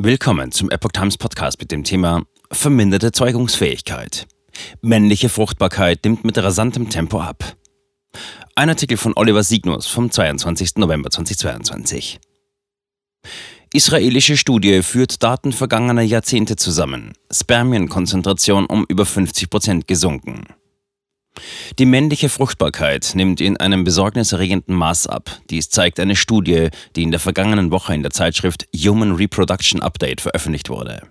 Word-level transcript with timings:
Willkommen 0.00 0.52
zum 0.52 0.70
Epoch 0.70 0.92
Times 0.92 1.18
Podcast 1.18 1.58
mit 1.58 1.72
dem 1.72 1.82
Thema 1.82 2.22
Verminderte 2.52 3.10
Zeugungsfähigkeit. 3.10 4.28
Männliche 4.80 5.28
Fruchtbarkeit 5.28 6.04
nimmt 6.04 6.22
mit 6.22 6.38
rasantem 6.38 6.88
Tempo 6.88 7.20
ab. 7.20 7.56
Ein 8.54 8.68
Artikel 8.68 8.96
von 8.96 9.14
Oliver 9.16 9.42
Signus 9.42 9.88
vom 9.88 10.08
22. 10.08 10.76
November 10.76 11.10
2022. 11.10 12.20
Israelische 13.72 14.36
Studie 14.36 14.84
führt 14.84 15.20
Daten 15.20 15.50
vergangener 15.50 16.02
Jahrzehnte 16.02 16.54
zusammen. 16.54 17.14
Spermienkonzentration 17.32 18.66
um 18.66 18.86
über 18.88 19.04
50 19.04 19.50
Prozent 19.50 19.88
gesunken. 19.88 20.44
Die 21.78 21.86
männliche 21.86 22.28
Fruchtbarkeit 22.28 23.12
nimmt 23.14 23.40
in 23.40 23.56
einem 23.56 23.84
besorgniserregenden 23.84 24.74
Maß 24.74 25.06
ab. 25.06 25.30
Dies 25.50 25.70
zeigt 25.70 26.00
eine 26.00 26.16
Studie, 26.16 26.68
die 26.96 27.02
in 27.02 27.10
der 27.10 27.20
vergangenen 27.20 27.70
Woche 27.70 27.94
in 27.94 28.02
der 28.02 28.12
Zeitschrift 28.12 28.66
Human 28.74 29.12
Reproduction 29.12 29.82
Update 29.82 30.20
veröffentlicht 30.20 30.68
wurde. 30.70 31.02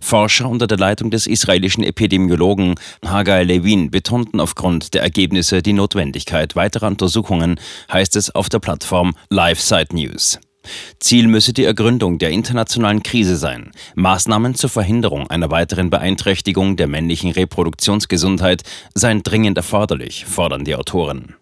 Forscher 0.00 0.48
unter 0.48 0.66
der 0.66 0.78
Leitung 0.78 1.10
des 1.10 1.26
israelischen 1.26 1.84
Epidemiologen 1.84 2.74
Hagai 3.04 3.42
Levin 3.42 3.90
betonten 3.90 4.40
aufgrund 4.40 4.94
der 4.94 5.02
Ergebnisse 5.02 5.62
die 5.62 5.72
Notwendigkeit 5.72 6.56
weiterer 6.56 6.86
Untersuchungen, 6.86 7.60
heißt 7.92 8.16
es 8.16 8.34
auf 8.34 8.48
der 8.48 8.58
Plattform 8.58 9.14
LiveSite 9.30 9.94
News. 9.94 10.38
Ziel 11.00 11.26
müsse 11.28 11.52
die 11.52 11.64
Ergründung 11.64 12.18
der 12.18 12.30
internationalen 12.30 13.02
Krise 13.02 13.36
sein. 13.36 13.70
Maßnahmen 13.94 14.54
zur 14.54 14.70
Verhinderung 14.70 15.28
einer 15.28 15.50
weiteren 15.50 15.90
Beeinträchtigung 15.90 16.76
der 16.76 16.86
männlichen 16.86 17.30
Reproduktionsgesundheit 17.30 18.62
seien 18.94 19.22
dringend 19.22 19.56
erforderlich, 19.56 20.24
fordern 20.26 20.64
die 20.64 20.74
Autoren. 20.74 21.36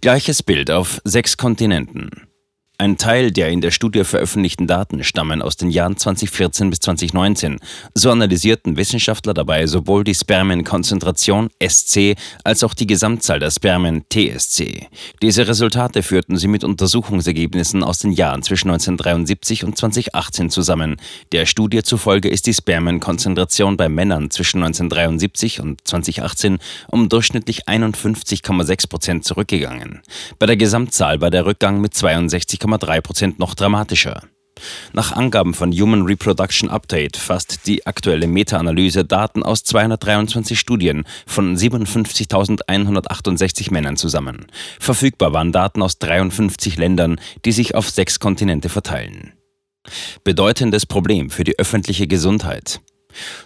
Gleiches 0.00 0.42
Bild 0.42 0.70
auf 0.70 1.00
sechs 1.04 1.36
Kontinenten. 1.36 2.28
Ein 2.76 2.96
Teil 2.98 3.30
der 3.30 3.50
in 3.50 3.60
der 3.60 3.70
Studie 3.70 4.02
veröffentlichten 4.02 4.66
Daten 4.66 5.04
stammen 5.04 5.42
aus 5.42 5.56
den 5.56 5.70
Jahren 5.70 5.96
2014 5.96 6.70
bis 6.70 6.80
2019. 6.80 7.60
So 7.94 8.10
analysierten 8.10 8.76
Wissenschaftler 8.76 9.32
dabei 9.32 9.68
sowohl 9.68 10.02
die 10.02 10.14
Spermienkonzentration 10.14 11.50
SC 11.64 12.16
als 12.42 12.64
auch 12.64 12.74
die 12.74 12.88
Gesamtzahl 12.88 13.38
der 13.38 13.52
Spermien 13.52 14.02
TSC. 14.12 14.88
Diese 15.22 15.46
Resultate 15.46 16.02
führten 16.02 16.36
sie 16.36 16.48
mit 16.48 16.64
Untersuchungsergebnissen 16.64 17.84
aus 17.84 18.00
den 18.00 18.10
Jahren 18.10 18.42
zwischen 18.42 18.70
1973 18.70 19.62
und 19.62 19.78
2018 19.78 20.50
zusammen. 20.50 20.96
Der 21.30 21.46
Studie 21.46 21.84
zufolge 21.84 22.28
ist 22.28 22.48
die 22.48 22.54
Spermienkonzentration 22.54 23.76
bei 23.76 23.88
Männern 23.88 24.32
zwischen 24.32 24.64
1973 24.64 25.60
und 25.60 25.86
2018 25.86 26.58
um 26.88 27.08
durchschnittlich 27.08 27.68
51,6 27.68 28.88
Prozent 28.88 29.24
zurückgegangen. 29.24 30.02
Bei 30.40 30.46
der 30.46 30.56
Gesamtzahl 30.56 31.20
war 31.20 31.30
der 31.30 31.46
Rückgang 31.46 31.80
mit 31.80 31.94
62 31.94 32.63
6,3 32.64 33.00
Prozent 33.00 33.38
noch 33.38 33.54
dramatischer. 33.54 34.22
Nach 34.92 35.12
Angaben 35.12 35.52
von 35.52 35.72
Human 35.72 36.02
Reproduction 36.02 36.70
Update 36.70 37.16
fasst 37.16 37.66
die 37.66 37.84
aktuelle 37.86 38.28
Meta-Analyse 38.28 39.04
Daten 39.04 39.42
aus 39.42 39.64
223 39.64 40.56
Studien 40.58 41.04
von 41.26 41.56
57.168 41.56 43.72
Männern 43.72 43.96
zusammen. 43.96 44.46
Verfügbar 44.78 45.32
waren 45.32 45.50
Daten 45.50 45.82
aus 45.82 45.98
53 45.98 46.78
Ländern, 46.78 47.20
die 47.44 47.52
sich 47.52 47.74
auf 47.74 47.90
sechs 47.90 48.20
Kontinente 48.20 48.68
verteilen. 48.68 49.32
Bedeutendes 50.22 50.86
Problem 50.86 51.30
für 51.30 51.42
die 51.44 51.58
öffentliche 51.58 52.06
Gesundheit. 52.06 52.80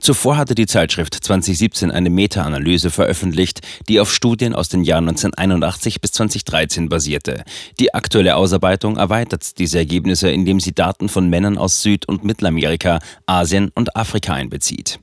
Zuvor 0.00 0.36
hatte 0.36 0.54
die 0.54 0.66
Zeitschrift 0.66 1.14
2017 1.14 1.90
eine 1.90 2.10
Meta-Analyse 2.10 2.90
veröffentlicht, 2.90 3.60
die 3.88 4.00
auf 4.00 4.12
Studien 4.12 4.54
aus 4.54 4.68
den 4.68 4.84
Jahren 4.84 5.08
1981 5.08 6.00
bis 6.00 6.12
2013 6.12 6.88
basierte. 6.88 7.44
Die 7.78 7.94
aktuelle 7.94 8.36
Ausarbeitung 8.36 8.96
erweitert 8.96 9.58
diese 9.58 9.78
Ergebnisse, 9.78 10.30
indem 10.30 10.60
sie 10.60 10.74
Daten 10.74 11.08
von 11.08 11.28
Männern 11.28 11.58
aus 11.58 11.82
Süd- 11.82 12.06
und 12.06 12.24
Mittelamerika, 12.24 12.98
Asien 13.26 13.70
und 13.74 13.96
Afrika 13.96 14.34
einbezieht. 14.34 14.98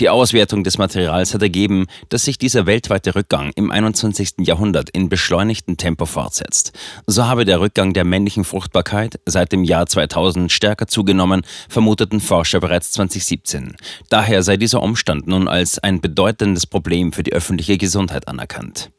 Die 0.00 0.08
Auswertung 0.08 0.64
des 0.64 0.78
Materials 0.78 1.34
hat 1.34 1.42
ergeben, 1.42 1.86
dass 2.08 2.24
sich 2.24 2.38
dieser 2.38 2.66
weltweite 2.66 3.14
Rückgang 3.14 3.52
im 3.56 3.70
21. 3.70 4.34
Jahrhundert 4.40 4.90
in 4.90 5.08
beschleunigtem 5.08 5.76
Tempo 5.76 6.06
fortsetzt. 6.06 6.72
So 7.06 7.26
habe 7.26 7.44
der 7.44 7.60
Rückgang 7.60 7.92
der 7.92 8.04
männlichen 8.04 8.44
Fruchtbarkeit 8.44 9.20
seit 9.26 9.52
dem 9.52 9.64
Jahr 9.64 9.86
2000 9.86 10.52
stärker 10.52 10.86
zugenommen, 10.86 11.42
vermuteten 11.68 12.20
Forscher 12.20 12.60
bereits 12.60 12.92
2017. 12.92 13.76
Daher 14.10 14.42
sei 14.42 14.56
dieser 14.56 14.82
Umstand 14.82 15.26
nun 15.26 15.48
als 15.48 15.78
ein 15.78 16.00
bedeutendes 16.00 16.66
Problem 16.66 17.12
für 17.12 17.22
die 17.22 17.32
öffentliche 17.32 17.78
Gesundheit 17.78 18.28
anerkannt. 18.28 18.90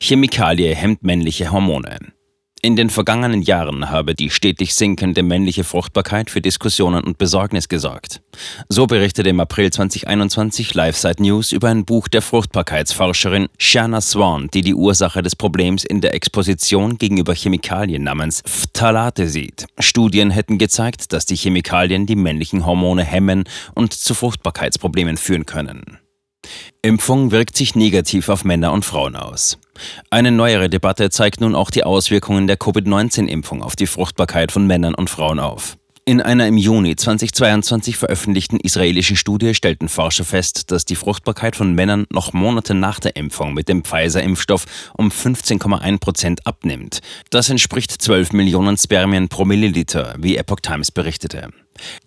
Chemikalie 0.00 0.74
hemmt 0.74 1.02
männliche 1.02 1.52
Hormone. 1.52 1.98
In 2.62 2.76
den 2.76 2.90
vergangenen 2.90 3.40
Jahren 3.40 3.88
habe 3.88 4.14
die 4.14 4.28
stetig 4.28 4.74
sinkende 4.74 5.22
männliche 5.22 5.64
Fruchtbarkeit 5.64 6.28
für 6.28 6.42
Diskussionen 6.42 7.02
und 7.02 7.16
Besorgnis 7.16 7.70
gesorgt. 7.70 8.20
So 8.68 8.86
berichtete 8.86 9.30
im 9.30 9.40
April 9.40 9.72
2021 9.72 10.74
LiveSite 10.74 11.22
News 11.22 11.52
über 11.52 11.70
ein 11.70 11.86
Buch 11.86 12.08
der 12.08 12.20
Fruchtbarkeitsforscherin 12.20 13.48
Shanna 13.56 14.02
Swan, 14.02 14.48
die 14.52 14.60
die 14.60 14.74
Ursache 14.74 15.22
des 15.22 15.36
Problems 15.36 15.84
in 15.84 16.02
der 16.02 16.12
Exposition 16.12 16.98
gegenüber 16.98 17.34
Chemikalien 17.34 18.02
namens 18.02 18.42
Phthalate 18.44 19.26
sieht. 19.26 19.64
Studien 19.78 20.30
hätten 20.30 20.58
gezeigt, 20.58 21.14
dass 21.14 21.24
die 21.24 21.36
Chemikalien 21.36 22.04
die 22.04 22.16
männlichen 22.16 22.66
Hormone 22.66 23.04
hemmen 23.04 23.44
und 23.74 23.94
zu 23.94 24.12
Fruchtbarkeitsproblemen 24.12 25.16
führen 25.16 25.46
können. 25.46 25.98
Impfung 26.82 27.30
wirkt 27.30 27.56
sich 27.56 27.74
negativ 27.74 28.30
auf 28.30 28.42
Männer 28.42 28.72
und 28.72 28.86
Frauen 28.86 29.14
aus. 29.14 29.58
Eine 30.08 30.32
neuere 30.32 30.70
Debatte 30.70 31.10
zeigt 31.10 31.42
nun 31.42 31.54
auch 31.54 31.70
die 31.70 31.84
Auswirkungen 31.84 32.46
der 32.46 32.56
Covid-19-Impfung 32.56 33.62
auf 33.62 33.76
die 33.76 33.86
Fruchtbarkeit 33.86 34.50
von 34.50 34.66
Männern 34.66 34.94
und 34.94 35.10
Frauen 35.10 35.40
auf. 35.40 35.76
In 36.06 36.22
einer 36.22 36.48
im 36.48 36.56
Juni 36.56 36.96
2022 36.96 37.98
veröffentlichten 37.98 38.58
israelischen 38.58 39.16
Studie 39.16 39.54
stellten 39.54 39.90
Forscher 39.90 40.24
fest, 40.24 40.70
dass 40.70 40.86
die 40.86 40.96
Fruchtbarkeit 40.96 41.54
von 41.54 41.74
Männern 41.74 42.06
noch 42.10 42.32
Monate 42.32 42.72
nach 42.72 42.98
der 42.98 43.14
Impfung 43.14 43.52
mit 43.52 43.68
dem 43.68 43.84
Pfizer-Impfstoff 43.84 44.64
um 44.96 45.10
15,1 45.10 46.00
Prozent 46.00 46.46
abnimmt. 46.46 47.00
Das 47.28 47.50
entspricht 47.50 47.90
12 47.92 48.32
Millionen 48.32 48.78
Spermien 48.78 49.28
pro 49.28 49.44
Milliliter, 49.44 50.14
wie 50.18 50.38
Epoch 50.38 50.60
Times 50.60 50.90
berichtete. 50.90 51.50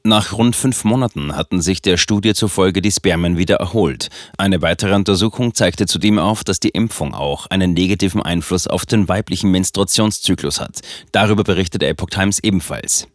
Nach 0.03 0.33
rund 0.33 0.55
fünf 0.55 0.83
Monaten 0.83 1.35
hatten 1.35 1.61
sich 1.61 1.81
der 1.81 1.97
Studie 1.97 2.33
zufolge 2.33 2.81
die 2.81 2.91
Spermien 2.91 3.37
wieder 3.37 3.55
erholt. 3.57 4.09
Eine 4.37 4.61
weitere 4.61 4.93
Untersuchung 4.95 5.53
zeigte 5.53 5.85
zudem 5.85 6.19
auf, 6.19 6.43
dass 6.43 6.59
die 6.59 6.69
Impfung 6.69 7.13
auch 7.13 7.47
einen 7.47 7.73
negativen 7.73 8.21
Einfluss 8.21 8.67
auf 8.67 8.85
den 8.85 9.07
weiblichen 9.07 9.51
Menstruationszyklus 9.51 10.59
hat. 10.59 10.81
Darüber 11.11 11.43
berichtete 11.43 11.87
Epoch 11.87 12.09
Times 12.09 12.39
ebenfalls. 12.39 13.07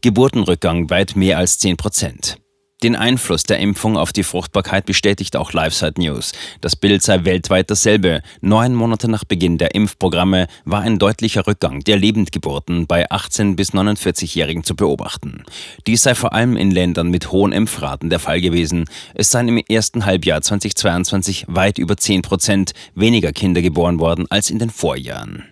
Geburtenrückgang 0.00 0.90
weit 0.90 1.16
mehr 1.16 1.38
als 1.38 1.58
10 1.58 1.76
Prozent. 1.76 2.38
Den 2.82 2.96
Einfluss 2.96 3.42
der 3.42 3.58
Impfung 3.58 3.98
auf 3.98 4.10
die 4.10 4.22
Fruchtbarkeit 4.22 4.86
bestätigt 4.86 5.36
auch 5.36 5.52
LiveSite 5.52 6.00
News. 6.00 6.32
Das 6.62 6.76
Bild 6.76 7.02
sei 7.02 7.26
weltweit 7.26 7.70
dasselbe. 7.70 8.22
Neun 8.40 8.74
Monate 8.74 9.06
nach 9.06 9.24
Beginn 9.24 9.58
der 9.58 9.74
Impfprogramme 9.74 10.46
war 10.64 10.80
ein 10.80 10.98
deutlicher 10.98 11.46
Rückgang 11.46 11.80
der 11.80 11.98
Lebendgeburten 11.98 12.86
bei 12.86 13.10
18- 13.10 13.54
bis 13.54 13.74
49-Jährigen 13.74 14.64
zu 14.64 14.76
beobachten. 14.76 15.44
Dies 15.86 16.04
sei 16.04 16.14
vor 16.14 16.32
allem 16.32 16.56
in 16.56 16.70
Ländern 16.70 17.10
mit 17.10 17.30
hohen 17.30 17.52
Impfraten 17.52 18.08
der 18.08 18.18
Fall 18.18 18.40
gewesen. 18.40 18.86
Es 19.12 19.30
seien 19.30 19.48
im 19.48 19.58
ersten 19.58 20.06
Halbjahr 20.06 20.40
2022 20.40 21.44
weit 21.48 21.76
über 21.76 21.98
10 21.98 22.22
Prozent 22.22 22.72
weniger 22.94 23.32
Kinder 23.32 23.60
geboren 23.60 23.98
worden 23.98 24.24
als 24.30 24.48
in 24.48 24.58
den 24.58 24.70
Vorjahren. 24.70 25.50